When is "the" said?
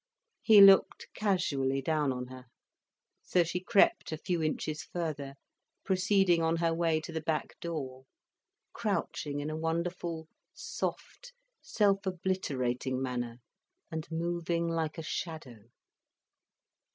7.11-7.21